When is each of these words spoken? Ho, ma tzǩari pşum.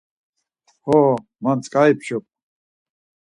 Ho, 0.85 0.97
ma 1.43 1.51
tzǩari 1.61 1.93
pşum. 1.99 2.23